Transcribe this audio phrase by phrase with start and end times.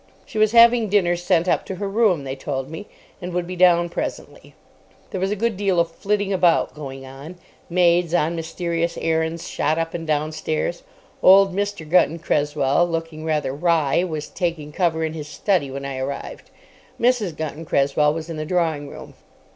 [0.25, 2.87] She was having dinner sent up to her room, they told me,
[3.21, 4.55] and would be down presently.
[5.11, 7.35] There was a good deal of flitting about going on.
[7.69, 10.81] Maids on mysterious errands shot up and down stairs.
[11.21, 11.87] Old Mr.
[11.87, 16.49] Gunton Cresswell, looking rather wry, was taking cover in his study when I arrived.
[16.99, 17.37] Mrs.
[17.37, 19.13] Gunton Cresswell was in the drawing room.